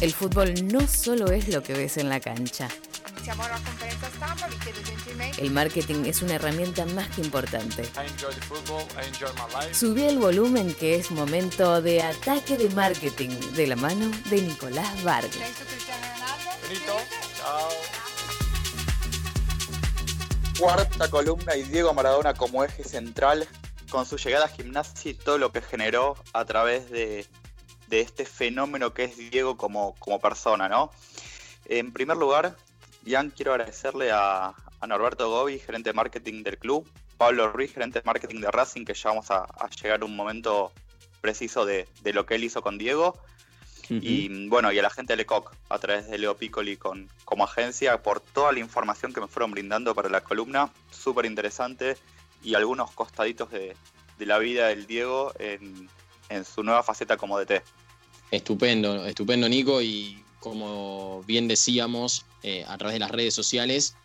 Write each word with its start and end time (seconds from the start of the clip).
El 0.00 0.14
fútbol 0.14 0.54
no 0.68 0.86
solo 0.86 1.32
es 1.32 1.48
lo 1.48 1.60
que 1.60 1.72
ves 1.72 1.96
en 1.96 2.08
la 2.08 2.20
cancha. 2.20 2.68
El 5.38 5.50
marketing 5.50 6.04
es 6.04 6.22
una 6.22 6.36
herramienta 6.36 6.84
más 6.86 7.08
que 7.08 7.22
importante. 7.22 7.82
Subí 9.72 10.04
el 10.04 10.18
volumen 10.18 10.72
que 10.74 10.94
es 10.94 11.10
momento 11.10 11.82
de 11.82 12.00
ataque 12.00 12.56
de 12.56 12.70
marketing 12.70 13.30
de 13.56 13.66
la 13.66 13.74
mano 13.74 14.08
de 14.30 14.40
Nicolás 14.42 15.02
Vargas. 15.02 15.34
Cuarta 20.60 21.10
columna 21.10 21.56
y 21.56 21.64
Diego 21.64 21.92
Maradona 21.92 22.34
como 22.34 22.62
eje 22.62 22.84
central 22.84 23.48
con 23.90 24.06
su 24.06 24.16
llegada 24.16 24.44
a 24.44 24.48
gimnasia 24.48 25.10
y 25.10 25.14
todo 25.14 25.38
lo 25.38 25.50
que 25.50 25.60
generó 25.60 26.16
a 26.32 26.44
través 26.44 26.88
de, 26.90 27.26
este 27.90 28.24
fenómeno 28.24 28.92
que 28.92 29.04
es 29.04 29.16
Diego 29.16 29.56
como, 29.56 29.94
como 29.98 30.20
persona, 30.20 30.68
¿no? 30.68 30.90
En 31.66 31.92
primer 31.92 32.16
lugar, 32.16 32.56
Ian, 33.04 33.30
quiero 33.30 33.52
agradecerle 33.52 34.10
a, 34.12 34.54
Norberto 34.86 35.28
Gobi, 35.28 35.58
gerente 35.58 35.90
de 35.90 35.94
marketing 35.94 36.42
del 36.44 36.56
club, 36.56 36.88
Pablo 37.16 37.50
Ruiz, 37.50 37.72
gerente 37.72 37.98
de 37.98 38.04
marketing 38.04 38.40
de 38.40 38.50
Racing, 38.50 38.84
que 38.84 38.94
ya 38.94 39.10
vamos 39.10 39.30
a, 39.30 39.46
llegar 39.82 40.02
a 40.02 40.04
un 40.04 40.14
momento 40.14 40.72
preciso 41.20 41.66
de, 41.66 41.88
lo 42.04 42.24
que 42.26 42.36
él 42.36 42.44
hizo 42.44 42.62
con 42.62 42.78
Diego. 42.78 43.18
Y 43.90 44.48
bueno, 44.48 44.70
y 44.70 44.78
a 44.78 44.82
la 44.82 44.90
gente 44.90 45.14
de 45.14 45.16
Lecoq, 45.16 45.50
a 45.70 45.78
través 45.78 46.08
de 46.08 46.18
Leo 46.18 46.36
Piccoli 46.36 46.76
con, 46.76 47.08
como 47.24 47.44
agencia, 47.44 48.02
por 48.02 48.20
toda 48.20 48.52
la 48.52 48.58
información 48.58 49.14
que 49.14 49.20
me 49.20 49.28
fueron 49.28 49.50
brindando 49.50 49.94
para 49.94 50.10
la 50.10 50.20
columna, 50.20 50.70
súper 50.90 51.24
interesante 51.24 51.96
y 52.42 52.54
algunos 52.54 52.90
costaditos 52.90 53.50
de, 53.50 53.74
la 54.18 54.38
vida 54.38 54.68
del 54.68 54.86
Diego 54.86 55.32
en, 55.38 55.88
su 56.44 56.62
nueva 56.62 56.82
faceta 56.82 57.16
como 57.16 57.38
DT. 57.38 57.62
Estupendo, 58.30 59.06
estupendo 59.06 59.48
Nico 59.48 59.80
y 59.80 60.22
como 60.40 61.22
bien 61.26 61.48
decíamos 61.48 62.24
eh, 62.42 62.64
a 62.68 62.76
través 62.78 62.94
de 62.94 63.00
las 63.00 63.10
redes 63.10 63.34
sociales, 63.34 63.96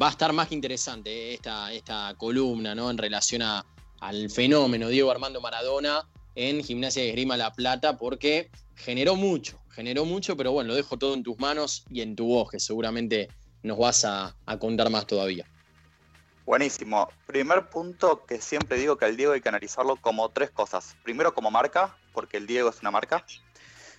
va 0.00 0.08
a 0.08 0.10
estar 0.10 0.32
más 0.32 0.48
que 0.48 0.54
interesante 0.54 1.10
eh, 1.10 1.34
esta, 1.34 1.72
esta 1.72 2.14
columna 2.18 2.74
¿no? 2.74 2.90
en 2.90 2.98
relación 2.98 3.42
a, 3.42 3.64
al 4.00 4.30
fenómeno 4.30 4.88
Diego 4.88 5.10
Armando 5.10 5.40
Maradona 5.40 6.06
en 6.34 6.62
Gimnasia 6.62 7.02
de 7.02 7.08
Esgrima 7.10 7.36
La 7.36 7.52
Plata 7.52 7.96
porque 7.96 8.50
generó 8.74 9.16
mucho, 9.16 9.60
generó 9.70 10.04
mucho, 10.04 10.36
pero 10.36 10.52
bueno, 10.52 10.68
lo 10.68 10.74
dejo 10.74 10.98
todo 10.98 11.14
en 11.14 11.22
tus 11.22 11.38
manos 11.38 11.84
y 11.90 12.02
en 12.02 12.16
tu 12.16 12.26
voz, 12.26 12.50
que 12.50 12.60
seguramente 12.60 13.28
nos 13.62 13.78
vas 13.78 14.04
a 14.04 14.34
contar 14.58 14.90
más 14.90 15.06
todavía. 15.06 15.46
Buenísimo. 16.50 17.08
Primer 17.28 17.68
punto 17.68 18.26
que 18.26 18.40
siempre 18.40 18.76
digo 18.76 18.98
que 18.98 19.04
al 19.04 19.16
Diego 19.16 19.34
hay 19.34 19.40
que 19.40 19.48
analizarlo 19.48 19.94
como 19.94 20.30
tres 20.30 20.50
cosas. 20.50 20.96
Primero 21.04 21.32
como 21.32 21.52
marca, 21.52 21.96
porque 22.12 22.38
el 22.38 22.48
Diego 22.48 22.70
es 22.70 22.80
una 22.80 22.90
marca. 22.90 23.24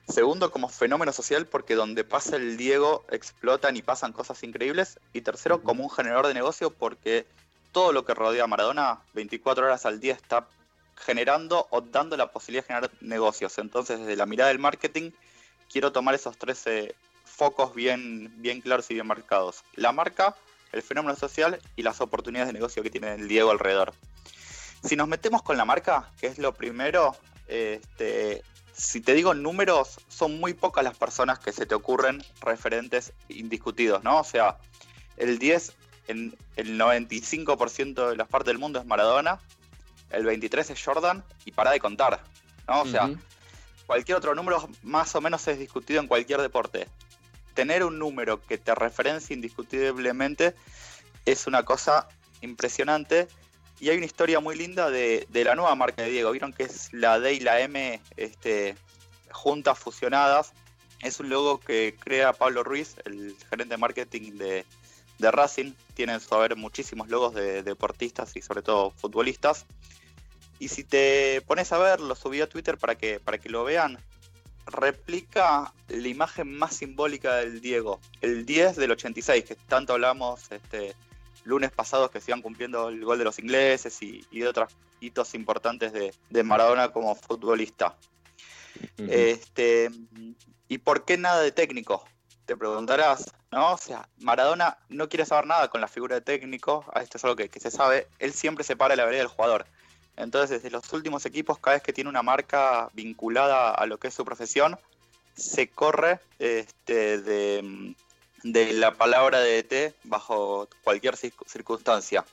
Segundo 0.10 0.52
como 0.52 0.68
fenómeno 0.68 1.14
social, 1.14 1.46
porque 1.46 1.76
donde 1.76 2.04
pasa 2.04 2.36
el 2.36 2.58
Diego 2.58 3.06
explotan 3.10 3.78
y 3.78 3.82
pasan 3.82 4.12
cosas 4.12 4.44
increíbles. 4.44 5.00
Y 5.14 5.22
tercero 5.22 5.64
como 5.64 5.84
un 5.84 5.90
generador 5.90 6.28
de 6.28 6.34
negocio, 6.34 6.72
porque 6.72 7.26
todo 7.72 7.94
lo 7.94 8.04
que 8.04 8.16
rodea 8.16 8.44
a 8.44 8.48
Maradona 8.48 9.00
24 9.14 9.68
horas 9.68 9.86
al 9.86 10.02
día 10.02 10.16
está 10.16 10.46
generando 10.98 11.68
o 11.70 11.80
dando 11.80 12.18
la 12.18 12.34
posibilidad 12.34 12.64
de 12.64 12.68
generar 12.68 12.92
negocios. 13.00 13.60
Entonces, 13.60 13.98
desde 14.00 14.18
la 14.18 14.26
mirada 14.26 14.50
del 14.50 14.60
marketing, 14.60 15.12
quiero 15.72 15.94
tomar 15.94 16.16
esos 16.16 16.38
tres 16.38 16.66
focos 17.24 17.74
bien, 17.74 18.34
bien 18.42 18.60
claros 18.60 18.92
y 18.92 18.96
bien 18.96 19.08
marcados. 19.08 19.64
La 19.76 19.94
marca, 19.94 20.36
el 20.72 20.82
fenómeno 20.82 21.16
social 21.16 21.60
y 21.76 21.84
las 21.84 22.02
oportunidades 22.02 22.50
de 22.50 22.54
negocio 22.54 22.84
que 22.84 22.90
tiene 22.90 23.14
el 23.14 23.28
Diego 23.28 23.52
alrededor. 23.52 23.94
Si 24.84 24.96
nos 24.96 25.08
metemos 25.08 25.42
con 25.44 25.58
la 25.58 25.66
marca, 25.66 26.12
que 26.20 26.28
es 26.28 26.38
lo 26.38 26.54
primero, 26.54 27.16
este, 27.48 28.44
si 28.74 29.02
te 29.02 29.14
digo 29.14 29.34
números, 29.34 30.00
son 30.08 30.40
muy 30.40 30.54
pocas 30.54 30.84
las 30.84 30.98
personas 30.98 31.40
que 31.40 31.52
se 31.52 31.66
te 31.66 31.76
ocurren 31.76 32.24
referentes 32.42 33.14
indiscutidos, 33.30 34.04
¿no? 34.04 34.20
O 34.20 34.24
sea, 34.24 34.58
el 35.18 35.38
10 35.38 35.74
en 36.08 36.36
el 36.56 36.80
95% 36.80 38.10
de 38.10 38.16
las 38.16 38.28
partes 38.28 38.48
del 38.48 38.58
mundo 38.58 38.80
es 38.80 38.86
Maradona, 38.86 39.40
el 40.10 40.26
23 40.26 40.70
es 40.70 40.84
Jordan 40.84 41.24
y 41.46 41.52
para 41.52 41.72
de 41.72 41.80
contar, 41.80 42.22
¿no? 42.68 42.82
O 42.82 42.86
sea, 42.86 43.10
cualquier 43.86 44.18
otro 44.18 44.36
número 44.36 44.68
más 44.84 45.14
o 45.16 45.22
menos 45.22 45.48
es 45.48 45.60
discutido 45.60 46.00
en 46.00 46.08
cualquier 46.08 46.42
deporte 46.42 46.88
tener 47.54 47.84
un 47.84 48.00
número 48.00 48.42
que 48.42 48.58
te 48.58 48.74
referencia 48.76 49.34
indiscutiblemente 49.34 50.54
es 51.26 51.48
una 51.48 51.64
cosa 51.64 52.08
impresionante. 52.42 53.28
Y 53.80 53.90
hay 53.90 53.98
una 53.98 54.06
historia 54.06 54.40
muy 54.40 54.56
linda 54.56 54.90
de, 54.90 55.28
la 55.32 55.56
nueva 55.56 55.74
marca 55.76 56.04
de 56.04 56.12
Diego. 56.12 56.32
Vieron 56.32 56.54
que 56.54 56.64
es 56.64 56.94
la 56.94 57.20
D 57.20 57.34
y 57.34 57.40
la 57.40 57.62
M 57.62 58.00
este, 58.18 58.76
juntas, 59.32 59.80
fusionadas. 59.80 60.54
Es 61.02 61.20
un 61.20 61.30
logo 61.30 61.60
que 61.60 61.96
crea 62.00 62.34
Pablo 62.34 62.64
Ruiz, 62.64 62.96
el 63.06 63.36
gerente 63.50 63.74
de 63.74 63.78
marketing 63.78 64.38
de, 64.38 64.66
Racing. 65.20 65.74
Tienen 65.94 66.20
su 66.20 66.34
haber 66.34 66.56
muchísimos 66.56 67.08
logos 67.10 67.34
de 67.34 67.64
deportistas 67.64 68.36
y 68.36 68.42
sobre 68.42 68.62
todo 68.62 68.92
futbolistas. 68.92 69.66
Y 70.60 70.68
si 70.68 70.84
te 70.84 71.42
pones 71.48 71.72
a 71.72 71.80
ver, 71.80 72.00
lo 72.02 72.16
subí 72.16 72.42
a 72.42 72.50
Twitter 72.50 72.78
para 72.78 72.96
que, 72.96 73.20
para 73.20 73.40
que 73.40 73.50
lo 73.50 73.64
vean 73.64 74.00
replica 74.66 75.74
la 75.88 76.08
imagen 76.08 76.58
más 76.58 76.76
simbólica 76.76 77.36
del 77.36 77.62
Diego, 77.62 78.00
el 78.22 78.46
10 78.46 78.76
del 78.76 78.92
86, 78.92 79.44
que 79.44 79.56
tanto 79.56 79.94
hablamos 79.94 80.52
este, 80.52 80.96
lunes 81.44 81.72
pasados 81.72 82.12
que 82.12 82.22
se 82.22 82.32
iban 82.32 82.42
cumpliendo 82.42 82.90
el 82.90 83.04
gol 83.04 83.18
de 83.18 83.24
los 83.24 83.40
ingleses 83.40 84.02
y, 84.02 84.26
de 84.32 84.48
otros 84.48 84.74
hitos 85.00 85.34
importantes 85.34 85.92
de, 85.94 86.44
Maradona 86.44 86.90
como 86.90 87.16
futbolista. 87.16 87.96
este, 88.98 89.90
¿Y 90.68 90.78
por 90.78 91.06
qué 91.06 91.18
nada 91.18 91.42
de 91.42 91.52
técnico? 91.52 92.06
Te 92.46 92.56
preguntarás, 92.56 93.34
¿no? 93.52 93.74
O 93.74 93.78
sea, 93.78 94.08
Maradona 94.20 94.78
no 94.90 95.10
quiere 95.10 95.26
saber 95.26 95.46
nada 95.46 95.70
con 95.70 95.82
la 95.82 95.88
figura 95.88 96.16
de 96.16 96.22
técnico, 96.22 96.86
esto 97.02 97.18
es 97.18 97.24
algo 97.24 97.36
que, 97.36 97.50
que 97.50 97.60
se 97.60 97.72
sabe, 97.72 98.08
él 98.20 98.34
siempre 98.34 98.64
se 98.64 98.76
para 98.76 98.96
la 98.96 99.06
vereda 99.06 99.20
del 99.20 99.28
jugador. 99.28 99.66
Entonces, 100.18 100.62
desde 100.62 100.72
los 100.72 100.92
últimos 100.94 101.26
equipos, 101.26 101.58
cada 101.60 101.78
vez 101.78 101.84
que 101.84 101.94
tiene 101.94 102.10
una 102.10 102.24
marca 102.24 102.90
vinculada 102.94 103.72
a 103.72 103.86
lo 103.86 103.98
que 103.98 104.10
es 104.10 104.14
su 104.14 104.26
profesión, 104.26 104.78
se 105.36 105.70
corre 105.70 106.20
este, 106.40 107.20
de, 107.20 107.96
la 108.44 108.96
palabra 108.96 109.40
de 109.40 109.60
ET 109.60 109.96
bajo 110.04 110.68
cualquier 110.84 111.16
circunstancia. 111.16 112.26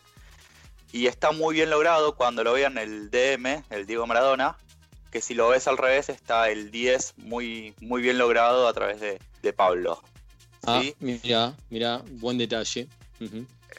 Y 0.93 1.07
está 1.07 1.33
muy 1.33 1.55
bien 1.55 1.71
logrado 1.71 2.17
cuando 2.17 2.43
lo 2.43 2.55
vean 2.55 2.79
el 2.79 3.11
DM, 3.11 3.63
el 3.71 3.87
Diego 3.87 4.07
Maradona, 4.07 4.57
que 5.11 5.21
si 5.21 5.35
lo 5.35 5.49
ves 5.49 5.69
al 5.69 5.79
revés 5.79 6.09
está 6.09 6.51
el 6.51 6.71
10 6.71 7.15
muy, 7.19 7.75
muy 7.81 8.03
bien 8.03 8.19
logrado 8.19 8.69
a 8.69 8.73
través 8.73 9.01
de, 9.01 9.19
Pablo. 9.57 10.03
Ah, 10.67 10.83
mira, 11.01 11.57
mira, 11.71 12.03
buen 12.07 12.37
detalle 12.37 12.87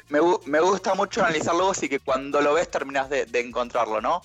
me, 0.09 0.59
gusta 0.59 0.95
mucho 0.95 1.21
analizarlo 1.21 1.69
así 1.69 1.89
que 1.89 1.99
cuando 1.99 2.41
lo 2.41 2.53
ves 2.53 2.69
terminas 2.69 3.09
de, 3.09 3.27
encontrarlo, 3.33 4.01
¿no? 4.01 4.21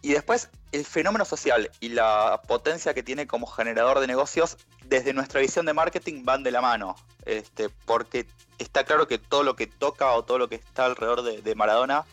Y 0.00 0.12
después 0.12 0.48
el 0.72 0.84
fenómeno 0.84 1.24
social 1.24 1.70
y 1.80 1.90
la 1.90 2.40
potencia 2.48 2.94
que 2.94 3.02
tiene 3.02 3.26
como 3.26 3.46
generador 3.46 4.00
de 4.00 4.06
negocios, 4.06 4.56
desde 4.84 5.12
nuestra 5.12 5.40
visión 5.40 5.64
de 5.64 5.74
marketing 5.74 6.24
van 6.24 6.42
de 6.42 6.50
la 6.50 6.60
mano. 6.60 6.96
Este, 7.24 7.68
porque 7.68 8.26
está 8.58 8.84
claro 8.84 9.06
que 9.06 9.18
todo 9.18 9.44
lo 9.44 9.54
que 9.54 9.68
toca 9.68 10.10
o 10.12 10.24
todo 10.24 10.38
lo 10.38 10.48
que 10.48 10.56
está 10.56 10.86
alrededor 10.86 11.22
de, 11.22 11.54
Maradona 11.54 12.04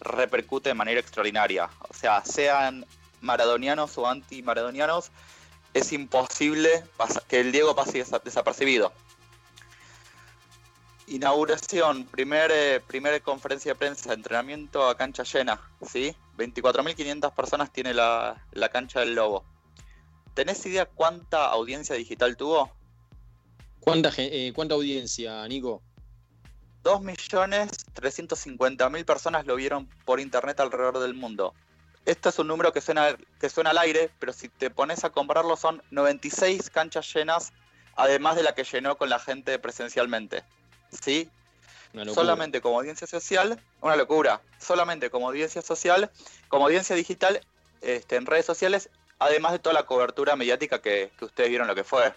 repercute 0.00 0.70
de 0.70 0.74
manera 0.74 1.00
extraordinaria. 1.00 1.70
O 1.88 1.94
sea, 1.94 2.22
sean 2.24 2.84
maradonianos 3.22 3.96
o 3.96 4.06
anti-maradonianos, 4.06 5.10
es 5.72 5.92
imposible 5.92 6.84
que 7.28 7.40
el 7.40 7.52
Diego 7.52 7.74
pase 7.74 8.04
desapercibido 8.24 8.92
inauguración, 11.10 12.06
primer, 12.06 12.50
eh, 12.52 12.80
primera 12.86 13.20
conferencia 13.20 13.72
de 13.72 13.78
prensa, 13.78 14.14
entrenamiento 14.14 14.88
a 14.88 14.96
cancha 14.96 15.24
llena, 15.24 15.60
¿sí? 15.82 16.14
24.500 16.38 17.34
personas 17.34 17.70
tiene 17.72 17.92
la, 17.92 18.40
cancha 18.72 19.00
del 19.00 19.16
Lobo. 19.16 19.44
¿Tenés 20.34 20.64
idea 20.66 20.86
cuánta 20.86 21.46
audiencia 21.46 21.96
digital 21.96 22.36
tuvo? 22.36 22.70
¿Cuánta, 23.80 24.12
eh, 24.16 24.52
¿cuánta 24.54 24.76
audiencia, 24.76 25.44
Nico? 25.48 25.82
2.350.000 26.84 29.04
personas 29.04 29.44
lo 29.46 29.56
vieron 29.56 29.88
por 30.04 30.20
internet 30.20 30.60
alrededor 30.60 31.00
del 31.00 31.14
mundo. 31.14 31.54
Esto 32.06 32.28
es 32.28 32.38
un 32.38 32.46
número 32.46 32.72
que 32.72 32.80
suena, 32.80 33.16
que 33.40 33.50
suena 33.50 33.70
al 33.70 33.78
aire, 33.78 34.12
pero 34.20 34.32
si 34.32 34.48
te 34.48 34.70
pones 34.70 35.02
a 35.04 35.10
compararlo 35.10 35.56
son 35.56 35.82
96 35.90 36.70
canchas 36.70 37.12
llenas, 37.12 37.52
además 37.96 38.36
de 38.36 38.44
la 38.44 38.54
que 38.54 38.62
llenó 38.64 38.96
con 38.96 39.10
la 39.10 39.18
gente 39.18 39.58
presencialmente. 39.58 40.44
¿Sí? 40.90 41.28
Solamente 42.14 42.60
como 42.60 42.78
audiencia 42.78 43.06
social, 43.06 43.60
una 43.80 43.96
locura. 43.96 44.40
Solamente 44.58 45.10
como 45.10 45.28
audiencia 45.28 45.62
social, 45.62 46.10
como 46.48 46.66
audiencia 46.66 46.94
digital 46.94 47.40
este, 47.80 48.16
en 48.16 48.26
redes 48.26 48.46
sociales, 48.46 48.90
además 49.18 49.52
de 49.52 49.58
toda 49.58 49.74
la 49.74 49.86
cobertura 49.86 50.36
mediática 50.36 50.80
que, 50.80 51.10
ustedes 51.20 51.48
vieron 51.48 51.66
lo 51.66 51.74
que 51.74 51.84
fue. 51.84 52.12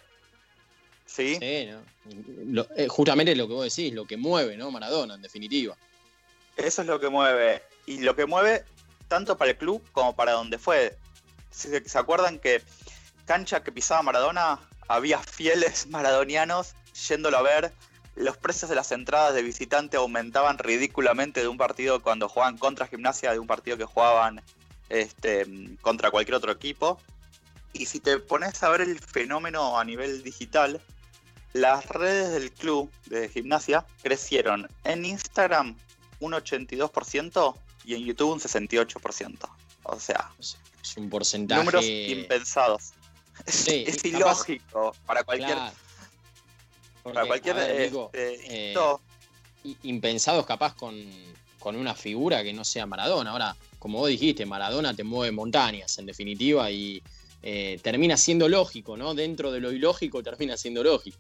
¿Sí? 1.06 1.36
sí 1.36 1.40
eh, 1.42 2.88
justamente 2.88 3.36
lo 3.36 3.48
que 3.48 3.54
vos 3.54 3.64
decís, 3.64 3.94
lo 3.94 4.06
que 4.06 4.18
mueve, 4.18 4.58
¿no? 4.58 4.72
Maradona, 4.72 5.16
en 5.16 5.22
definitiva. 5.22 5.76
Eso 6.56 6.82
es 6.82 6.88
lo 6.88 7.00
que 7.00 7.10
mueve. 7.10 7.64
Y 7.86 8.00
lo 8.00 8.16
que 8.16 8.26
mueve 8.26 8.64
tanto 9.08 9.38
para 9.38 9.52
el 9.52 9.58
club 9.58 9.84
como 9.92 10.16
para 10.16 10.34
donde 10.34 10.58
fue. 10.58 10.98
¿Se, 11.50 11.88
se 11.88 11.98
acuerdan 11.98 12.40
que 12.40 12.62
cancha 13.26 13.64
que 13.64 13.72
pisaba 13.72 14.02
Maradona 14.02 14.60
había 14.88 15.20
fieles 15.20 15.88
maradonianos 15.88 16.76
yéndolo 17.08 17.38
a 17.38 17.42
ver. 17.42 17.72
Los 18.16 18.38
precios 18.38 18.70
de 18.70 18.76
las 18.76 18.92
entradas 18.92 19.34
de 19.34 19.42
visitante 19.42 19.98
aumentaban 19.98 20.58
ridículamente 20.58 21.42
de 21.42 21.48
un 21.48 21.58
partido 21.58 22.02
cuando 22.02 22.30
jugaban 22.30 22.58
contra 22.58 22.88
Gimnasia, 22.88 23.32
de 23.32 23.40
un 23.40 23.48
partido 23.48 23.78
que 23.78 23.86
jugaban 23.86 24.42
este, 24.90 25.48
contra 25.82 26.12
cualquier 26.12 26.36
otro 26.36 26.52
equipo. 26.52 27.00
Y 27.74 27.88
si 27.88 28.00
te 28.00 28.20
pones 28.20 28.62
a 28.62 28.70
ver 28.70 28.82
el 28.82 29.00
fenómeno 29.00 29.80
a 29.80 29.84
nivel 29.84 30.22
digital, 30.22 30.80
las 31.54 31.88
redes 31.88 32.32
del 32.32 32.52
club 32.52 32.92
de 33.08 33.30
gimnasia 33.30 33.86
crecieron 34.02 34.68
en 34.84 35.06
Instagram 35.06 35.76
un 36.20 36.34
82% 36.34 37.56
y 37.86 37.96
en 37.96 38.06
YouTube 38.06 38.32
un 38.32 38.40
68%. 38.40 39.38
O 39.84 40.00
sea, 40.00 40.32
es 40.40 40.58
un 40.98 41.10
porcentaje. 41.10 41.60
Números 41.60 41.86
impensados. 41.86 42.94
es 43.46 44.06
ilógico 44.06 44.96
para 45.06 45.24
cualquier. 45.24 45.58
Para 47.04 47.26
cualquier. 47.26 47.58
Este, 47.58 48.74
eh, 48.74 48.76
impensados, 49.84 50.46
capaz 50.46 50.76
con, 50.76 50.96
con 51.60 51.76
una 51.76 51.96
figura 51.96 52.44
que 52.44 52.54
no 52.54 52.66
sea 52.66 52.86
Maradona. 52.86 53.32
Ahora, 53.32 53.56
como 53.80 54.00
vos 54.00 54.10
dijiste, 54.10 54.46
Maradona 54.46 54.94
te 54.94 55.04
mueve 55.04 55.32
montañas, 55.32 55.98
en 55.98 56.06
definitiva, 56.06 56.70
y 56.70 57.02
eh, 57.42 57.80
termina 57.82 58.18
siendo 58.18 58.48
lógico, 58.48 58.98
¿no? 58.98 59.14
Dentro 59.14 59.52
de 59.52 59.60
lo 59.60 59.72
ilógico 59.72 60.24
termina 60.24 60.58
siendo 60.58 60.84
lógico. 60.84 61.18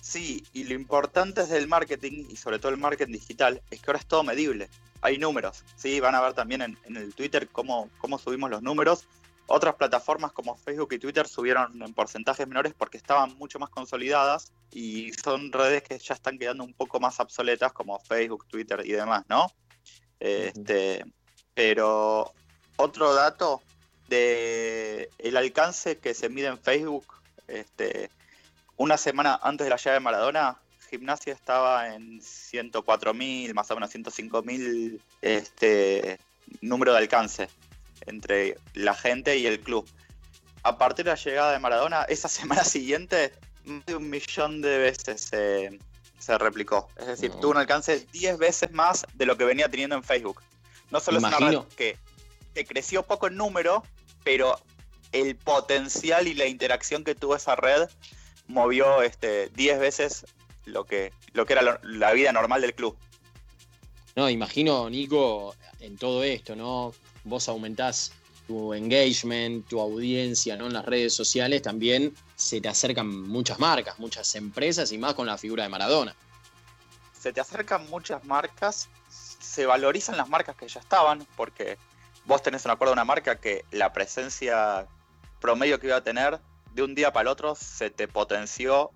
Sí, 0.00 0.44
y 0.52 0.64
lo 0.64 0.74
importante 0.74 1.40
es 1.40 1.48
del 1.48 1.66
marketing, 1.66 2.26
y 2.30 2.36
sobre 2.36 2.58
todo 2.58 2.70
el 2.70 2.78
marketing 2.78 3.12
digital, 3.12 3.62
es 3.70 3.80
que 3.80 3.90
ahora 3.90 3.98
es 3.98 4.06
todo 4.06 4.22
medible. 4.22 4.68
Hay 5.00 5.18
números, 5.18 5.64
¿sí? 5.76 5.98
Van 5.98 6.14
a 6.14 6.20
ver 6.20 6.34
también 6.34 6.62
en, 6.62 6.96
el 6.96 7.14
Twitter 7.14 7.48
cómo, 7.50 7.90
cómo 7.98 8.18
subimos 8.18 8.50
los 8.50 8.62
números. 8.62 9.04
Otras 9.46 9.74
plataformas 9.74 10.32
como 10.32 10.56
Facebook 10.56 10.94
y 10.94 10.98
Twitter 10.98 11.28
subieron 11.28 11.82
en 11.82 11.92
porcentajes 11.92 12.48
menores 12.48 12.72
porque 12.76 12.96
estaban 12.96 13.36
mucho 13.36 13.58
más 13.58 13.68
consolidadas 13.68 14.52
y 14.72 15.12
son 15.12 15.52
redes 15.52 15.82
que 15.82 15.98
ya 15.98 16.14
están 16.14 16.38
quedando 16.38 16.64
un 16.64 16.72
poco 16.72 16.98
más 16.98 17.20
obsoletas 17.20 17.72
como 17.72 17.98
Facebook, 18.00 18.46
Twitter 18.46 18.80
y 18.84 18.92
demás, 18.92 19.24
¿no? 19.28 19.52
Este, 20.18 21.04
pero 21.52 22.32
otro 22.76 23.12
dato 23.12 23.60
de 24.08 25.10
el 25.18 25.36
alcance 25.36 25.98
que 25.98 26.14
se 26.14 26.30
mide 26.30 26.46
en 26.46 26.58
Facebook, 26.58 27.06
este, 27.46 28.10
una 28.78 28.96
semana 28.96 29.38
antes 29.42 29.66
de 29.66 29.70
la 29.70 29.76
llave 29.76 29.94
de 29.94 30.00
Maradona, 30.00 30.58
Gimnasia 30.88 31.34
estaba 31.34 31.94
en 31.94 32.20
104.000, 32.20 33.52
más 33.52 33.70
o 33.70 33.74
menos 33.74 33.94
105.000 33.94 35.00
este, 35.20 36.18
número 36.62 36.92
de 36.92 36.98
alcance 36.98 37.48
entre 38.06 38.56
la 38.74 38.94
gente 38.94 39.36
y 39.36 39.46
el 39.46 39.60
club. 39.60 39.88
A 40.62 40.78
partir 40.78 41.04
de 41.04 41.10
la 41.12 41.16
llegada 41.16 41.52
de 41.52 41.58
Maradona, 41.58 42.02
esa 42.04 42.28
semana 42.28 42.64
siguiente, 42.64 43.32
más 43.64 43.84
de 43.86 43.96
un 43.96 44.10
millón 44.10 44.60
de 44.60 44.78
veces 44.78 45.30
se 46.24 46.38
replicó. 46.38 46.88
Es 46.96 47.06
decir, 47.06 47.32
tuvo 47.32 47.50
un 47.50 47.58
alcance 47.58 48.06
10 48.12 48.38
veces 48.38 48.70
más 48.72 49.06
de 49.14 49.26
lo 49.26 49.36
que 49.36 49.44
venía 49.44 49.68
teniendo 49.68 49.94
en 49.94 50.02
Facebook. 50.02 50.40
No 50.90 51.00
solo 51.00 51.18
es 51.18 51.24
una 51.24 51.38
red 51.38 51.58
que, 51.76 51.98
creció 52.64 53.02
poco 53.02 53.26
en 53.26 53.36
número, 53.36 53.82
pero 54.22 54.58
el 55.12 55.36
potencial 55.36 56.26
y 56.26 56.34
la 56.34 56.46
interacción 56.46 57.04
que 57.04 57.14
tuvo 57.14 57.36
esa 57.36 57.56
red 57.56 57.88
movió 58.46 59.02
este 59.02 59.48
10 59.50 59.78
veces 59.80 60.26
lo 60.64 60.84
que, 60.84 61.12
lo 61.32 61.44
que 61.44 61.52
era 61.52 61.80
la 61.82 62.12
vida 62.12 62.32
normal 62.32 62.62
del 62.62 62.74
club. 62.74 62.96
No, 64.16 64.30
imagino, 64.30 64.88
Nico, 64.88 65.54
en 65.80 65.98
todo 65.98 66.22
esto, 66.22 66.56
¿no? 66.56 66.94
Vos 67.24 67.48
aumentás 67.48 68.12
tu 68.46 68.74
engagement, 68.74 69.66
tu 69.66 69.80
audiencia, 69.80 70.56
¿no? 70.56 70.66
En 70.66 70.74
las 70.74 70.84
redes 70.84 71.14
sociales 71.14 71.62
también 71.62 72.14
se 72.36 72.60
te 72.60 72.68
acercan 72.68 73.08
muchas 73.08 73.58
marcas, 73.58 73.98
muchas 73.98 74.34
empresas 74.34 74.92
y 74.92 74.98
más 74.98 75.14
con 75.14 75.26
la 75.26 75.38
figura 75.38 75.62
de 75.62 75.70
Maradona. 75.70 76.14
Se 77.18 77.32
te 77.32 77.40
acercan 77.40 77.88
muchas 77.88 78.22
marcas 78.24 78.88
se 79.54 79.66
valorizan 79.66 80.16
las 80.16 80.28
marcas 80.28 80.56
que 80.56 80.66
ya 80.66 80.80
estaban, 80.80 81.26
porque 81.36 81.78
vos 82.24 82.42
tenés 82.42 82.64
un 82.64 82.72
acuerdo 82.72 82.90
de 82.90 82.94
una 82.94 83.04
marca 83.04 83.36
que 83.36 83.64
la 83.70 83.92
presencia 83.92 84.86
promedio 85.40 85.78
que 85.78 85.88
iba 85.88 85.96
a 85.96 86.02
tener 86.02 86.40
de 86.72 86.82
un 86.82 86.94
día 86.94 87.12
para 87.12 87.22
el 87.22 87.28
otro 87.28 87.54
se 87.54 87.90
te 87.90 88.08
potenció 88.08 88.90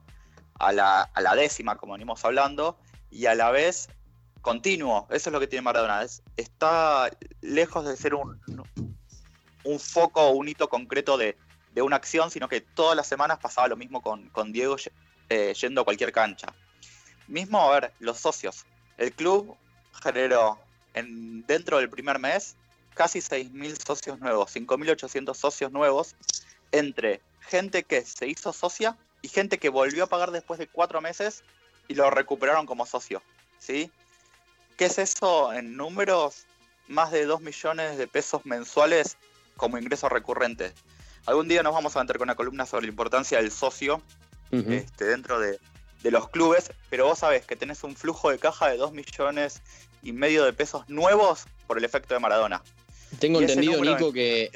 a 0.58 0.72
la, 0.72 1.34
décima, 1.36 1.76
como 1.76 1.92
venimos 1.92 2.24
hablando, 2.24 2.76
y 3.10 3.26
a 3.26 3.34
la 3.36 3.50
vez 3.52 3.88
continuo. 4.48 5.06
Eso 5.10 5.28
es 5.28 5.32
lo 5.34 5.40
que 5.40 5.46
tiene 5.46 5.60
Maradona. 5.60 6.06
está 6.38 7.10
lejos 7.42 7.84
de 7.84 7.94
ser 7.98 8.14
un, 8.14 8.40
un 9.64 9.78
foco, 9.78 10.30
un 10.30 10.48
hito 10.48 10.70
concreto 10.70 11.18
de, 11.18 11.36
una 11.76 11.96
acción, 11.96 12.30
sino 12.30 12.48
que 12.48 12.62
todas 12.62 12.96
las 12.96 13.06
semanas 13.06 13.38
pasaba 13.38 13.68
lo 13.68 13.76
mismo 13.76 14.00
con, 14.00 14.52
Diego 14.52 14.76
eh, 15.28 15.52
yendo 15.60 15.82
a 15.82 15.84
cualquier 15.84 16.12
cancha. 16.12 16.46
Mismo, 17.26 17.60
a 17.60 17.78
ver, 17.78 17.92
los 18.00 18.18
socios. 18.18 18.64
El 18.96 19.12
club 19.12 19.54
generó 20.02 20.58
en, 20.94 21.46
dentro 21.46 21.76
del 21.76 21.90
primer 21.90 22.18
mes 22.18 22.56
casi 22.94 23.18
6.000 23.18 23.86
socios 23.86 24.18
nuevos, 24.18 24.56
5.800 24.56 25.34
socios 25.34 25.70
nuevos, 25.70 26.16
entre 26.72 27.20
gente 27.40 27.84
que 27.84 28.02
se 28.04 28.26
hizo 28.26 28.54
socia 28.54 28.96
y 29.20 29.28
gente 29.28 29.58
que 29.58 29.68
volvió 29.68 30.04
a 30.04 30.06
pagar 30.08 30.30
después 30.30 30.58
de 30.58 30.66
cuatro 30.68 31.02
meses 31.02 31.44
y 31.86 31.94
lo 31.94 32.10
recuperaron 32.10 32.64
como 32.64 32.86
socio. 32.86 33.22
¿sí? 33.58 33.92
¿Qué 34.78 34.84
es 34.84 34.96
eso 34.98 35.52
en 35.52 35.76
números? 35.76 36.46
Más 36.86 37.10
de 37.10 37.26
2 37.26 37.40
millones 37.40 37.98
de 37.98 38.06
pesos 38.06 38.46
mensuales 38.46 39.16
como 39.56 39.76
ingreso 39.76 40.08
recurrente. 40.08 40.72
Algún 41.26 41.48
día 41.48 41.64
nos 41.64 41.74
vamos 41.74 41.96
a 41.96 42.00
meter 42.00 42.16
con 42.16 42.26
una 42.26 42.36
columna 42.36 42.64
sobre 42.64 42.86
la 42.86 42.90
importancia 42.90 43.38
del 43.38 43.50
socio 43.50 44.00
este, 44.52 45.04
dentro 45.04 45.40
de, 45.40 45.58
de, 46.02 46.10
los 46.12 46.30
clubes, 46.30 46.70
pero 46.88 47.06
vos 47.06 47.18
sabés 47.18 47.44
que 47.44 47.56
tenés 47.56 47.82
un 47.82 47.96
flujo 47.96 48.30
de 48.30 48.38
caja 48.38 48.68
de 48.68 48.76
2 48.76 48.92
millones 48.92 49.60
y 50.02 50.12
medio 50.12 50.44
de 50.44 50.52
pesos 50.52 50.88
nuevos 50.88 51.46
por 51.66 51.76
el 51.76 51.84
efecto 51.84 52.14
de 52.14 52.20
Maradona. 52.20 52.62
Tengo 53.18 53.40
entendido, 53.40 53.84
Nico, 53.84 54.12
que, 54.12 54.52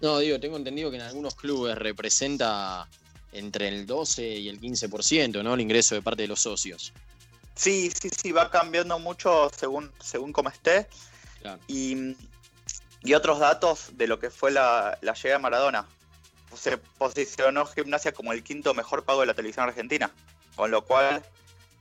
No, 0.00 0.20
digo, 0.20 0.38
tengo 0.38 0.56
entendido 0.56 0.90
que 0.90 0.96
en 0.96 1.02
algunos 1.02 1.34
clubes 1.34 1.76
representa 1.76 2.88
entre 3.32 3.66
el 3.66 3.84
12 3.84 4.26
y 4.26 4.48
el 4.48 4.60
15%, 4.60 5.42
¿no? 5.42 5.54
El 5.54 5.60
ingreso 5.60 5.96
de 5.96 6.02
parte 6.02 6.22
de 6.22 6.28
los 6.28 6.40
socios. 6.40 6.92
Sí, 7.56 7.90
sí, 7.90 8.10
sí, 8.10 8.32
va 8.32 8.50
cambiando 8.50 8.98
mucho 8.98 9.50
según, 9.56 9.90
según 10.00 10.32
cómo 10.32 10.50
esté. 10.50 10.86
Y, 11.66 12.14
otros 13.14 13.38
datos 13.38 13.96
de 13.96 14.08
lo 14.08 14.18
que 14.18 14.30
fue 14.30 14.50
la, 14.50 14.98
la 15.00 15.14
llegada 15.14 15.38
de 15.38 15.42
Maradona. 15.42 15.86
Se 16.54 16.76
posicionó 16.76 17.64
Gimnasia 17.66 18.12
como 18.12 18.32
el 18.32 18.42
quinto 18.42 18.74
mejor 18.74 19.04
pago 19.04 19.20
de 19.20 19.26
la 19.26 19.34
televisión 19.34 19.68
argentina, 19.68 20.10
con 20.54 20.70
lo 20.70 20.84
cual 20.84 21.22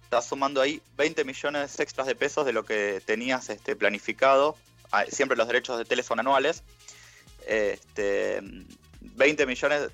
estás 0.03 0.27
sumando 0.27 0.61
ahí 0.61 0.81
20 0.97 1.23
millones 1.25 1.79
extras 1.79 2.07
de 2.07 2.15
pesos 2.15 2.45
de 2.45 2.53
lo 2.53 2.63
que 2.63 3.01
tenías 3.05 3.49
este, 3.49 3.75
planificado. 3.75 4.55
Ah, 4.91 5.05
siempre 5.09 5.35
los 5.35 5.47
derechos 5.47 5.77
de 5.77 5.85
tele 5.85 6.03
son 6.03 6.19
anuales. 6.19 6.63
Este, 7.47 8.41
20 9.01 9.45
millones 9.45 9.89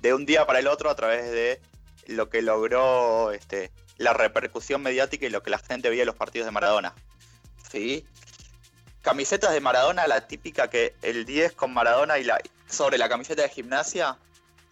de, 0.00 0.14
un 0.14 0.26
día 0.26 0.46
para 0.46 0.58
el 0.58 0.66
otro 0.66 0.90
a 0.90 0.96
través 0.96 1.30
de 1.30 1.60
lo 2.06 2.28
que 2.28 2.42
logró 2.42 3.30
este, 3.30 3.70
la 4.02 4.12
repercusión 4.12 4.82
mediática 4.82 5.26
y 5.26 5.30
lo 5.30 5.42
que 5.42 5.50
la 5.50 5.58
gente 5.58 5.88
veía 5.88 6.02
en 6.02 6.06
los 6.06 6.16
partidos 6.16 6.46
de 6.46 6.52
Maradona. 6.52 6.94
¿Sí? 7.70 8.06
Camisetas 9.00 9.52
de 9.52 9.60
Maradona, 9.60 10.06
la 10.06 10.26
típica 10.26 10.70
que 10.70 10.94
el 11.02 11.24
10 11.24 11.52
con 11.52 11.72
Maradona 11.72 12.18
y 12.18 12.24
la 12.24 12.40
sobre 12.72 12.98
la 12.98 13.08
camiseta 13.08 13.42
de 13.42 13.48
gimnasia, 13.48 14.16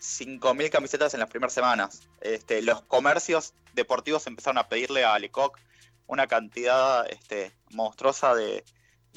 5.000 0.01 0.71
camisetas 0.71 1.15
en 1.15 1.21
las 1.21 1.29
primeras 1.29 1.53
semanas. 1.53 2.01
Este, 2.21 2.63
los 2.63 2.83
comercios 2.83 3.53
deportivos 3.75 4.27
empezaron 4.27 4.59
a 4.59 4.69
pedirle 4.69 5.05
a 5.05 5.19
Lecoq 5.19 5.59
una 6.07 6.27
cantidad 6.27 7.07
este, 7.11 7.53
monstruosa 7.71 8.35
de, 8.35 8.65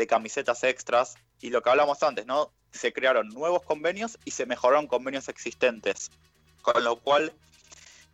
camisetas 0.08 0.64
extras. 0.64 1.16
Y 1.40 1.50
lo 1.50 1.62
que 1.62 1.70
hablamos 1.70 2.04
antes, 2.04 2.26
¿no? 2.26 2.52
Se 2.72 2.92
crearon 2.92 3.30
nuevos 3.30 3.64
convenios 3.64 4.18
y 4.26 4.32
se 4.32 4.46
mejoraron 4.46 4.88
convenios 4.88 5.30
existentes. 5.30 6.12
Con 6.62 6.84
lo 6.84 6.98
cual, 6.98 7.34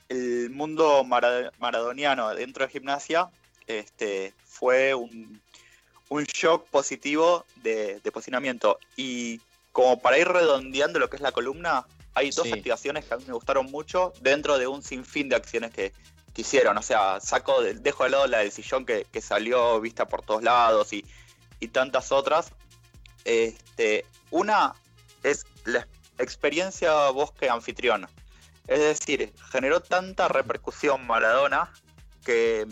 el 0.10 0.50
mundo 0.50 1.04
maradoniano 1.04 2.34
dentro 2.36 2.66
de 2.66 2.72
gimnasia 2.72 3.30
este, 3.68 4.34
fue 4.46 4.94
un, 4.96 5.42
shock 6.10 6.68
positivo 6.70 7.46
de, 7.58 8.00
de 8.00 8.12
posicionamiento. 8.12 8.80
Y 8.98 9.40
como 9.72 10.00
para 10.00 10.18
ir 10.18 10.28
redondeando 10.28 11.00
lo 11.00 11.10
que 11.10 11.16
es 11.16 11.22
la 11.22 11.32
columna, 11.32 11.86
hay 12.14 12.32
dos 12.32 12.52
activaciones 12.52 13.06
que 13.06 13.14
a 13.14 13.18
mí 13.18 13.24
me 13.28 13.34
gustaron 13.34 13.68
mucho 13.72 14.14
dentro 14.22 14.58
de 14.58 14.68
un 14.68 14.84
sinfín 14.84 15.30
de 15.30 15.36
acciones 15.36 15.72
que, 15.72 15.94
hicieron. 16.36 16.78
O 16.78 16.82
sea, 16.82 17.20
saco, 17.20 17.62
dejo 17.62 18.06
de 18.06 18.12
lado 18.12 18.26
la 18.28 18.38
del 18.38 18.52
sillón 18.54 18.86
que, 18.86 19.06
salió 19.22 19.82
vista 19.82 20.08
por 20.08 20.22
todos 20.22 20.42
lados 20.42 20.94
y, 20.94 21.04
tantas 21.74 22.14
otras. 22.14 22.54
Este, 23.26 24.06
una 24.32 24.74
es 25.24 25.46
la 25.66 25.86
experiencia 26.18 27.10
bosque 27.10 27.50
anfitrión. 27.50 28.08
Es 28.70 28.80
decir, 28.80 29.34
generó 29.52 29.80
tanta 29.80 30.28
repercusión 30.28 31.08
Maradona 31.08 31.74
que, 32.24 32.68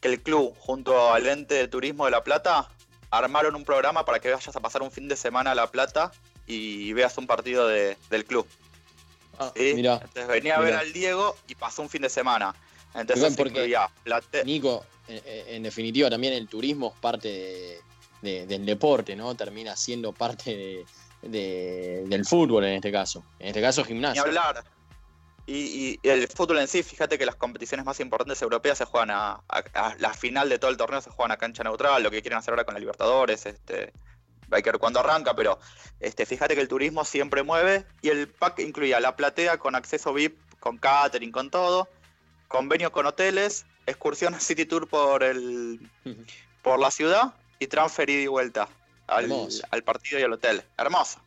que 0.00 0.08
el 0.08 0.20
club, 0.20 0.54
junto 0.58 1.12
al 1.12 1.24
ente 1.28 1.54
de 1.54 1.68
turismo 1.68 2.04
de 2.04 2.10
La 2.10 2.24
Plata, 2.24 2.68
armaron 3.10 3.54
un 3.54 3.64
programa 3.64 4.04
para 4.04 4.18
que 4.18 4.28
vayas 4.28 4.54
a 4.54 4.60
pasar 4.60 4.82
un 4.82 4.90
fin 4.90 5.06
de 5.06 5.14
semana 5.14 5.52
a 5.52 5.54
La 5.54 5.70
Plata 5.70 6.10
y 6.48 6.92
veas 6.94 7.16
un 7.16 7.28
partido 7.28 7.68
del 7.68 8.24
club. 8.26 8.44
Ah, 9.38 9.52
Entonces 9.54 10.26
venía 10.26 10.56
a 10.56 10.60
ver 10.60 10.74
al 10.74 10.92
Diego 10.92 11.36
y 11.46 11.54
pasó 11.54 11.82
un 11.82 11.88
fin 11.88 12.02
de 12.02 12.10
semana. 12.10 12.52
Entonces 12.92 13.36
porque, 13.36 13.72
Nico, 14.44 14.84
en, 15.06 15.62
definitiva 15.62 16.10
también 16.10 16.32
el 16.32 16.48
turismo 16.48 16.92
es 16.92 17.00
parte 17.00 17.80
del 18.20 18.66
deporte, 18.66 19.14
¿no? 19.14 19.32
Termina 19.36 19.76
siendo 19.76 20.12
parte 20.12 20.84
del 21.22 22.24
fútbol 22.26 22.64
en 22.64 22.74
este 22.74 22.90
caso. 22.90 23.22
En 23.38 23.48
este 23.48 23.60
caso 23.60 23.84
gimnasio. 23.84 24.24
Ni 24.24 24.28
hablar. 24.28 24.64
Y, 25.50 25.98
el 26.02 26.28
fútbol 26.28 26.58
en 26.58 26.68
sí, 26.68 26.82
fíjate 26.82 27.16
que 27.16 27.24
las 27.24 27.36
competiciones 27.36 27.86
más 27.86 27.98
importantes 28.00 28.42
europeas 28.42 28.76
se 28.76 28.84
juegan 28.84 29.10
a, 29.10 29.42
la 29.98 30.12
final 30.12 30.50
de 30.50 30.58
todo 30.58 30.70
el 30.70 30.76
torneo 30.76 31.00
se 31.00 31.08
juegan 31.08 31.32
a 31.32 31.38
cancha 31.38 31.64
neutral, 31.64 32.02
lo 32.02 32.10
que 32.10 32.20
quieren 32.20 32.38
hacer 32.38 32.52
ahora 32.52 32.64
con 32.64 32.74
la 32.74 32.80
Libertadores, 32.80 33.46
este, 33.46 33.94
hay 34.50 34.62
que 34.62 34.70
ver 34.70 34.78
cuándo 34.78 35.00
arranca, 35.00 35.34
pero 35.34 35.58
este, 36.00 36.26
fíjate 36.26 36.54
que 36.54 36.60
el 36.60 36.68
turismo 36.68 37.02
siempre 37.02 37.42
mueve 37.42 37.86
y 38.02 38.10
el 38.10 38.28
pack 38.28 38.58
incluía 38.58 39.00
la 39.00 39.16
platea 39.16 39.56
con 39.56 39.74
acceso 39.74 40.12
VIP, 40.12 40.38
con 40.60 40.76
catering, 40.76 41.32
con 41.32 41.48
todo, 41.48 41.88
convenio 42.46 42.92
con 42.92 43.06
hoteles, 43.06 43.64
excursión 43.86 44.38
City 44.38 44.66
Tour 44.66 44.86
por 44.86 45.22
el 45.22 45.80
por 46.60 46.78
la 46.78 46.90
ciudad 46.90 47.32
y 47.58 47.68
transfer 47.68 48.10
ida 48.10 48.20
y 48.20 48.26
vuelta 48.26 48.68
al, 49.06 49.32
al 49.70 49.82
partido 49.82 50.20
y 50.20 50.24
al 50.24 50.32
hotel. 50.34 50.62
Hermoso. 50.76 51.22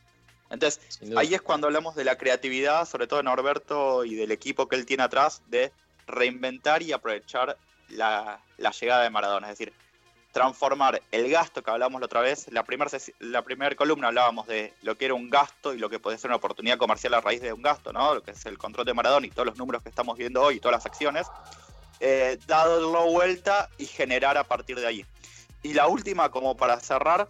Entonces, 0.51 0.99
ahí 1.15 1.33
es 1.33 1.41
cuando 1.41 1.67
hablamos 1.67 1.95
de 1.95 2.03
la 2.03 2.17
creatividad, 2.17 2.87
sobre 2.87 3.07
todo 3.07 3.17
de 3.17 3.23
Norberto 3.23 4.03
y 4.05 4.15
del 4.15 4.31
equipo 4.31 4.67
que 4.67 4.75
él 4.75 4.85
tiene 4.85 5.03
atrás, 5.03 5.41
de 5.47 5.71
reinventar 6.07 6.83
y 6.83 6.91
aprovechar 6.91 7.57
la, 7.89 8.41
llegada 8.79 9.03
de 9.03 9.09
Maradona. 9.09 9.49
Es 9.49 9.57
decir, 9.57 9.73
transformar 10.31 11.01
el 11.11 11.29
gasto 11.29 11.63
que 11.63 11.71
hablamos 11.71 12.01
la 12.01 12.05
otra 12.05 12.21
vez. 12.21 12.47
La 12.51 12.63
primera 12.63 12.91
la 13.19 13.41
primer 13.41 13.75
columna 13.75 14.07
hablábamos 14.07 14.47
de 14.47 14.73
lo 14.81 14.97
que 14.97 15.05
era 15.05 15.13
un 15.13 15.29
gasto 15.29 15.73
y 15.73 15.77
lo 15.77 15.89
que 15.89 15.99
puede 15.99 16.17
ser 16.17 16.29
una 16.29 16.37
oportunidad 16.37 16.77
comercial 16.77 17.13
a 17.13 17.21
raíz 17.21 17.41
de 17.41 17.53
un 17.53 17.61
gasto, 17.61 17.93
¿no? 17.93 18.13
Lo 18.15 18.23
que 18.23 18.31
es 18.31 18.45
el 18.45 18.57
control 18.57 18.85
de 18.85 18.93
Maradona 18.93 19.27
y 19.27 19.31
todos 19.31 19.45
los 19.45 19.57
números 19.57 19.83
que 19.83 19.89
estamos 19.89 20.17
viendo 20.17 20.41
hoy, 20.41 20.59
todas 20.59 20.77
las 20.77 20.85
acciones. 20.85 21.27
Eh, 21.99 22.39
darlo 22.47 23.05
vuelta 23.11 23.69
y 23.77 23.85
generar 23.85 24.37
a 24.37 24.43
partir 24.43 24.79
de 24.79 24.87
ahí. 24.87 25.05
Y 25.63 25.73
la 25.73 25.87
última, 25.87 26.29
como 26.29 26.57
para 26.57 26.79
cerrar, 26.79 27.27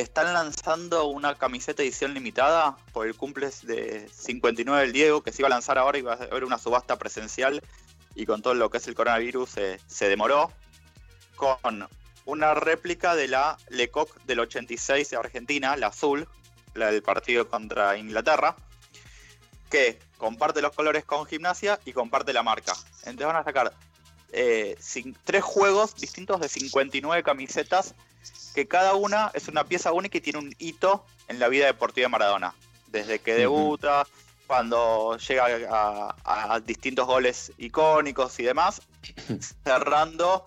están 0.00 0.34
lanzando 0.34 1.06
una 1.06 1.36
camiseta 1.36 1.82
edición 1.82 2.12
limitada 2.12 2.76
por 2.92 3.06
el 3.06 3.14
cumple 3.14 3.48
de 3.62 4.08
59 4.12 4.82
del 4.82 4.92
Diego, 4.92 5.22
que 5.22 5.32
se 5.32 5.40
iba 5.40 5.46
a 5.46 5.50
lanzar 5.50 5.78
ahora 5.78 5.96
y 5.96 6.02
va 6.02 6.12
a 6.12 6.24
haber 6.24 6.44
una 6.44 6.58
subasta 6.58 6.98
presencial 6.98 7.62
y 8.14 8.26
con 8.26 8.42
todo 8.42 8.52
lo 8.52 8.68
que 8.68 8.76
es 8.76 8.86
el 8.88 8.94
coronavirus 8.94 9.50
se 9.86 10.08
demoró, 10.08 10.52
con 11.36 11.88
una 12.26 12.54
réplica 12.54 13.14
de 13.14 13.28
la 13.28 13.56
Lecoq 13.70 14.22
del 14.24 14.40
86 14.40 15.08
de 15.08 15.16
Argentina, 15.16 15.76
la 15.76 15.88
azul, 15.88 16.28
la 16.74 16.90
del 16.90 17.02
partido 17.02 17.48
contra 17.48 17.96
Inglaterra, 17.96 18.54
que 19.70 19.98
comparte 20.18 20.60
los 20.60 20.72
colores 20.72 21.04
con 21.04 21.24
gimnasia 21.24 21.80
y 21.86 21.92
comparte 21.92 22.34
la 22.34 22.42
marca. 22.42 22.74
Entonces 23.00 23.26
van 23.26 23.36
a 23.36 23.44
sacar 23.44 23.72
eh, 24.32 24.76
tres 25.24 25.42
juegos 25.42 25.94
distintos 25.96 26.40
de 26.40 26.48
59 26.48 27.22
camisetas 27.22 27.94
que 28.56 28.66
cada 28.66 28.94
una 28.94 29.30
es 29.34 29.48
una 29.48 29.64
pieza 29.64 29.92
única 29.92 30.16
y 30.16 30.22
tiene 30.22 30.38
un 30.38 30.54
hito 30.58 31.04
en 31.28 31.38
la 31.38 31.48
vida 31.48 31.66
deportiva 31.66 32.06
de 32.06 32.08
Maradona. 32.08 32.54
Desde 32.86 33.18
que 33.18 33.34
debuta, 33.34 34.06
cuando 34.46 35.18
llega 35.18 35.44
a, 36.24 36.60
distintos 36.60 37.06
goles 37.06 37.52
icónicos 37.58 38.40
y 38.40 38.44
demás, 38.44 38.80
cerrando 39.62 40.42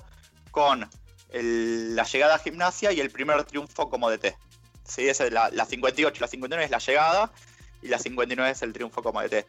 con 0.50 0.90
la 1.32 2.04
llegada 2.04 2.34
a 2.34 2.40
gimnasia 2.40 2.92
y 2.92 3.00
el 3.00 3.12
primer 3.12 3.44
triunfo 3.44 3.92
como 3.92 4.10
DT. 4.10 4.36
¿Sí? 4.86 5.08
Esa 5.08 5.28
es 5.28 5.32
la, 5.32 5.52
58, 5.64 6.20
la 6.20 6.28
59 6.28 6.66
es 6.66 6.72
la 6.72 6.80
llegada 6.80 7.32
y 7.84 7.90
la 7.90 8.00
59 8.00 8.50
es 8.50 8.62
el 8.64 8.74
triunfo 8.74 9.04
como 9.04 9.22
DT. 9.22 9.46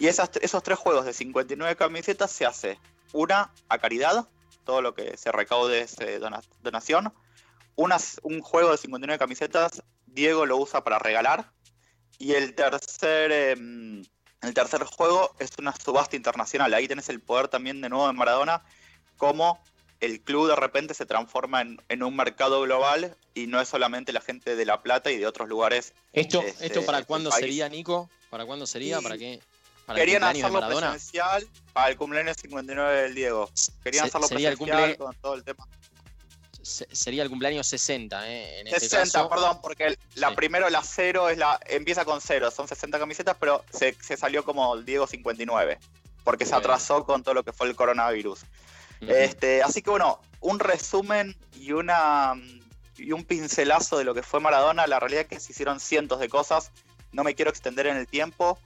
Y 0.00 0.08
esas, 0.08 0.30
esos 0.42 0.64
tres 0.64 0.80
juegos 0.80 1.04
de 1.04 1.12
59 1.12 1.76
camisetas 1.76 2.32
se 2.32 2.44
hace 2.44 2.76
una 3.12 3.52
a 3.68 3.78
caridad, 3.78 4.26
todo 4.64 4.82
lo 4.82 4.94
que 4.94 5.16
se 5.16 5.30
recaude 5.30 5.82
es 5.82 5.96
donación, 6.64 7.12
un 8.22 8.40
juego 8.40 8.72
de 8.72 8.78
59 8.78 9.18
camisetas, 9.18 9.82
Diego 10.06 10.46
lo 10.46 10.56
usa 10.56 10.84
para 10.84 10.98
regalar. 10.98 11.50
Y 12.18 12.32
el 12.32 12.54
tercer, 12.54 13.32
em, 13.32 14.02
el 14.42 14.54
tercer 14.54 14.84
juego 14.84 15.34
es 15.38 15.50
una 15.58 15.74
subasta 15.74 16.16
internacional. 16.16 16.74
Ahí 16.74 16.86
tenés 16.86 17.08
el 17.08 17.20
poder 17.20 17.48
también 17.48 17.80
de 17.80 17.88
nuevo 17.88 18.06
de 18.06 18.12
Maradona, 18.12 18.62
como 19.16 19.58
el 20.00 20.20
club 20.20 20.48
de 20.48 20.56
repente 20.56 20.94
se 20.94 21.06
transforma 21.06 21.62
en, 21.62 22.02
un 22.02 22.16
mercado 22.16 22.62
global 22.62 23.16
y 23.34 23.46
no 23.46 23.60
es 23.60 23.68
solamente 23.68 24.12
la 24.12 24.20
gente 24.20 24.56
de 24.56 24.64
La 24.64 24.82
Plata 24.82 25.10
y 25.10 25.18
de 25.18 25.26
otros 25.26 25.48
lugares. 25.48 25.94
¿Esto, 26.12 26.42
este, 26.42 26.66
esto 26.66 26.84
para 26.84 27.04
cuándo 27.04 27.30
sería, 27.30 27.68
Nico? 27.68 28.08
¿Para 28.30 28.46
cuándo 28.46 28.66
sería? 28.66 29.00
¿Para 29.00 29.18
qué? 29.18 29.40
querían 29.94 30.22
hacerlo 30.22 30.60
presencial 30.68 31.48
para 31.72 31.88
el 31.88 31.96
cumpleaños 31.96 32.36
59 32.36 33.02
del 33.02 33.14
Diego. 33.14 33.50
Querían 33.82 34.06
hacerlo 34.06 34.28
presencial 34.28 34.96
con 34.96 35.14
todo 35.16 35.34
el 35.34 35.42
tema 35.42 35.66
sería 36.62 37.22
el 37.22 37.28
cumpleaños 37.28 37.66
60, 37.66 38.30
¿eh? 38.30 38.60
En 38.60 38.66
60, 38.68 39.02
este 39.02 39.28
perdón, 39.28 39.58
porque 39.62 39.96
la 40.14 40.34
primero, 40.34 40.68
la 40.70 40.82
cero, 40.82 41.28
es 41.28 41.38
la, 41.38 41.58
empieza 41.66 42.04
con 42.04 42.20
cero, 42.20 42.50
son 42.50 42.68
60 42.68 42.98
camisetas, 42.98 43.36
pero 43.38 43.64
se, 43.70 43.94
salió 44.16 44.44
como 44.44 44.74
el 44.74 44.84
Diego 44.84 45.06
59, 45.06 45.78
porque 46.24 46.46
se 46.46 46.54
atrasó 46.54 47.04
con 47.04 47.22
todo 47.22 47.34
lo 47.34 47.44
que 47.44 47.52
fue 47.52 47.68
el 47.68 47.76
coronavirus. 47.76 48.40
este, 49.00 49.62
así 49.62 49.82
que 49.82 49.90
bueno, 49.90 50.20
un 50.40 50.58
resumen 50.58 51.36
y 51.54 51.72
una 51.72 52.34
y 52.96 53.12
un 53.12 53.24
pincelazo 53.24 53.96
de 53.96 54.04
lo 54.04 54.14
que 54.14 54.22
fue 54.22 54.40
Maradona, 54.40 54.86
la 54.86 55.00
realidad 55.00 55.22
es 55.22 55.28
que 55.28 55.40
se 55.40 55.52
hicieron 55.52 55.80
cientos 55.80 56.20
de 56.20 56.28
cosas, 56.28 56.70
no 57.12 57.24
me 57.24 57.34
quiero 57.34 57.50
extender 57.50 57.86
en 57.86 57.96
el 57.96 58.06
tiempo, 58.06 58.58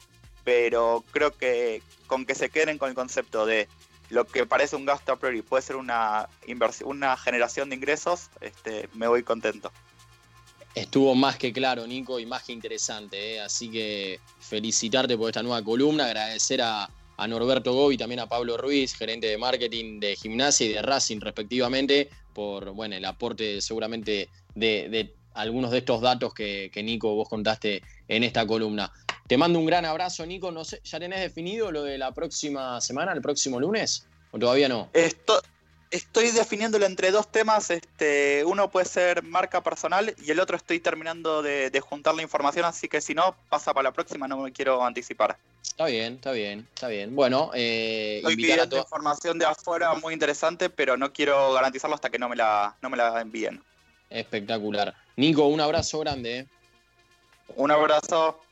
pero 0.43 1.05
creo 1.13 1.31
que 1.37 1.83
con 2.09 2.27
que 2.27 2.35
se 2.35 2.51
queden 2.51 2.77
con 2.79 2.89
el 2.89 2.95
concepto 2.95 3.47
de 3.47 3.69
lo 4.11 4.27
que 4.27 4.47
parece 4.47 4.77
un 4.77 4.85
gasto 4.85 5.13
a 5.13 5.17
priori 5.17 5.43
puede 5.43 5.63
ser 5.63 5.77
una 5.77 6.29
una 6.85 7.17
generación 7.17 7.71
de 7.71 7.77
ingresos, 7.77 8.31
este, 8.41 8.89
me 8.95 9.09
voy 9.09 9.23
contento. 9.23 9.73
Estuvo 10.75 11.15
más 11.15 11.37
que 11.37 11.53
claro, 11.53 11.87
Nico, 11.87 12.19
y 12.19 12.27
más 12.27 12.43
que 12.43 12.53
interesante. 12.53 13.35
¿eh? 13.35 13.41
Así 13.41 13.71
que 13.71 14.19
felicitarte 14.41 15.17
por 15.17 15.29
esta 15.29 15.43
nueva 15.43 15.63
columna, 15.63 16.07
agradecer 16.07 16.61
a, 16.63 16.89
Norberto 17.29 17.73
Gobi, 17.73 17.97
también 17.97 18.19
a 18.19 18.29
Pablo 18.29 18.57
Ruiz, 18.57 18.93
gerente 18.93 19.29
de 19.29 19.39
marketing 19.39 20.01
de 20.01 20.17
gimnasia 20.17 20.67
y 20.67 20.73
de 20.73 20.83
Racing 20.83 21.21
respectivamente, 21.21 22.11
por 22.33 22.73
bueno, 22.73 22.97
el 22.97 23.05
aporte 23.05 23.61
seguramente 23.61 24.29
de, 24.57 25.15
algunos 25.33 25.71
de 25.71 25.79
estos 25.79 26.01
datos 26.01 26.35
que, 26.35 26.73
Nico 26.83 27.15
vos 27.15 27.29
contaste 27.29 27.83
en 28.09 28.25
esta 28.25 28.45
columna. 28.45 28.93
Te 29.27 29.39
mando 29.39 29.59
un 29.59 29.67
gran 29.67 29.85
abrazo, 29.85 30.27
Nico. 30.27 30.51
No 30.51 30.65
sé, 30.65 30.81
¿Ya 30.85 31.01
tenés 31.01 31.21
definido 31.21 31.73
lo 31.73 31.83
de 31.83 31.97
la 31.97 32.13
próxima 32.13 32.81
semana, 32.81 33.13
el 33.13 33.23
próximo 33.23 33.59
lunes? 33.59 34.07
¿O 34.33 34.39
todavía 34.39 34.69
no? 34.69 34.91
estoy 35.95 36.31
definiéndolo 36.33 36.87
entre 36.87 37.11
dos 37.11 37.31
temas. 37.31 37.71
Este, 37.71 38.45
uno 38.45 38.71
puede 38.71 38.87
ser 38.87 39.23
marca 39.23 39.63
personal 39.63 40.15
y 40.23 40.31
el 40.31 40.41
otro 40.41 40.57
estoy 40.57 40.81
terminando 40.81 41.43
de, 41.43 41.81
juntar 41.81 42.15
la 42.15 42.23
información, 42.23 42.65
así 42.65 42.89
que 42.89 43.01
si 43.01 43.15
no, 43.15 43.37
pasa 43.49 43.73
para 43.73 43.85
la 43.85 43.93
próxima, 43.93 44.27
no 44.27 44.39
me 44.39 44.53
quiero 44.53 44.85
anticipar. 44.85 45.39
Está 45.63 45.87
bien, 45.87 46.15
está 46.15 46.33
bien, 46.33 46.67
está 46.75 46.89
bien. 46.89 47.15
Bueno, 47.15 47.51
eh, 47.55 48.23
invitar 48.29 48.69
a 48.73 48.77
información 48.77 49.39
de 49.39 49.47
afuera 49.47 49.95
muy 49.95 50.13
interesante, 50.13 50.69
pero 50.69 50.97
no 50.97 51.13
quiero 51.13 51.53
garantizarlo 51.53 51.95
hasta 51.95 52.11
que 52.11 52.19
no 52.19 52.29
me 52.29 52.37
la, 52.37 52.77
no 52.83 52.91
me 52.91 52.97
la 52.97 53.21
envíen. 53.21 53.63
Espectacular. 54.11 54.95
Nico, 55.17 55.47
un 55.47 55.61
abrazo 55.61 56.01
grande. 56.01 56.41
Eh. 56.41 56.47
Un 57.57 57.71
abrazo. 57.71 58.44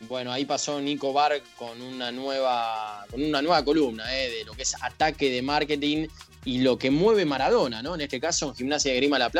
Bueno, 0.00 0.30
ahí 0.30 0.44
pasó 0.44 0.80
Nico 0.80 1.12
Bar 1.12 1.42
con 1.56 1.80
una 1.82 2.12
nueva, 2.12 3.04
con 3.10 3.22
una 3.22 3.42
nueva 3.42 3.64
columna 3.64 4.04
eh, 4.16 4.30
de 4.30 4.44
lo 4.44 4.52
que 4.52 4.62
es 4.62 4.74
ataque 4.80 5.28
de 5.30 5.42
marketing 5.42 6.06
y 6.44 6.58
lo 6.60 6.78
que 6.78 6.90
mueve 6.90 7.24
Maradona, 7.24 7.82
¿no? 7.82 7.96
En 7.96 8.02
este 8.02 8.20
caso, 8.20 8.50
en 8.50 8.54
Gimnasia 8.54 8.92
de 8.92 8.98
Grima 8.98 9.18
La 9.18 9.30
Plata. 9.30 9.36